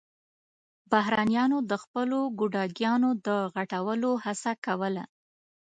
بهرنيانو 0.91 1.57
د 1.71 1.71
خپلو 1.83 2.19
ګوډاګيانو 2.39 3.09
د 3.27 3.29
غټولو 3.53 4.11
هڅه 4.23 4.51
کوله. 4.65 5.03